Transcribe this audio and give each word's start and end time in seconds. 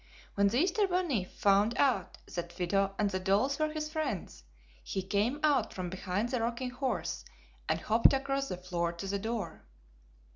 When 0.33 0.47
the 0.47 0.57
Easter 0.57 0.87
bunny 0.87 1.25
found 1.25 1.77
out 1.77 2.17
that 2.33 2.51
Fido 2.51 2.95
and 2.97 3.11
the 3.11 3.19
dolls 3.19 3.59
were 3.59 3.71
his 3.71 3.91
friends, 3.91 4.43
he 4.83 5.03
came 5.03 5.39
out 5.43 5.75
from 5.75 5.91
behind 5.91 6.29
the 6.29 6.41
rocking 6.41 6.71
horse 6.71 7.23
and 7.69 7.79
hopped 7.79 8.11
across 8.11 8.47
the 8.49 8.57
floor 8.57 8.93
to 8.93 9.05
the 9.05 9.19
door. 9.19 9.63